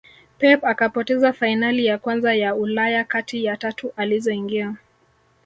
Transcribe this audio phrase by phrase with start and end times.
[0.37, 4.75] pep akapoteza fainali ya kwanza ya ulaya kati ya tatu alizoingia